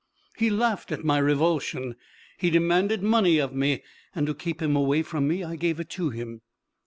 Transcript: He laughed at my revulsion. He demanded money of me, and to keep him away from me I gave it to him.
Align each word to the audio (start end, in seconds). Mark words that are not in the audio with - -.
He 0.35 0.49
laughed 0.49 0.91
at 0.91 1.03
my 1.03 1.19
revulsion. 1.19 1.95
He 2.39 2.49
demanded 2.49 3.03
money 3.03 3.37
of 3.37 3.53
me, 3.53 3.83
and 4.15 4.25
to 4.25 4.33
keep 4.33 4.59
him 4.59 4.75
away 4.75 5.03
from 5.03 5.27
me 5.27 5.43
I 5.43 5.55
gave 5.55 5.79
it 5.79 5.91
to 5.91 6.09
him. 6.09 6.41